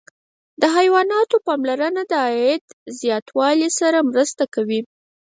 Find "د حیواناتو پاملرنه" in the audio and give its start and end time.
0.61-2.01